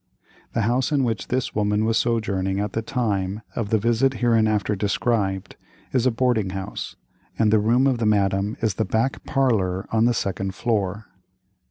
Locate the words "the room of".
7.53-7.99